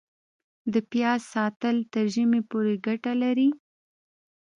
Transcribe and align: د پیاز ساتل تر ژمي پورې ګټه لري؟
د 0.73 0.75
پیاز 0.91 1.21
ساتل 1.33 1.75
تر 1.93 2.05
ژمي 2.13 2.41
پورې 2.49 2.73
ګټه 2.85 3.13
لري؟ 3.23 3.49